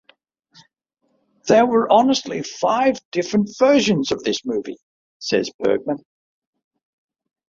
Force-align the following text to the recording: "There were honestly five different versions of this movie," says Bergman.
"There 1.47 1.67
were 1.67 1.87
honestly 1.91 2.41
five 2.41 2.97
different 3.11 3.51
versions 3.59 4.11
of 4.11 4.23
this 4.23 4.43
movie," 4.43 4.79
says 5.19 5.51
Bergman. 5.59 6.03